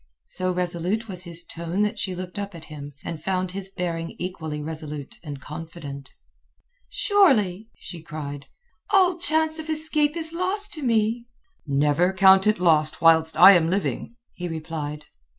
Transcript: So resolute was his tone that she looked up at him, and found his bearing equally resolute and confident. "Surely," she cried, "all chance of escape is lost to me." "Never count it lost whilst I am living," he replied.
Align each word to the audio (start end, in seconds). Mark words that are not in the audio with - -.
So 0.25 0.51
resolute 0.51 1.07
was 1.07 1.25
his 1.25 1.43
tone 1.43 1.83
that 1.83 1.99
she 1.99 2.15
looked 2.15 2.39
up 2.39 2.55
at 2.55 2.65
him, 2.73 2.93
and 3.03 3.21
found 3.23 3.51
his 3.51 3.69
bearing 3.69 4.15
equally 4.17 4.59
resolute 4.59 5.19
and 5.21 5.39
confident. 5.39 6.09
"Surely," 6.89 7.69
she 7.77 8.01
cried, 8.01 8.47
"all 8.89 9.19
chance 9.19 9.59
of 9.59 9.69
escape 9.69 10.17
is 10.17 10.33
lost 10.33 10.73
to 10.73 10.81
me." 10.81 11.27
"Never 11.67 12.13
count 12.13 12.47
it 12.47 12.57
lost 12.57 12.99
whilst 12.99 13.37
I 13.39 13.51
am 13.51 13.69
living," 13.69 14.15
he 14.33 14.47
replied. 14.47 15.05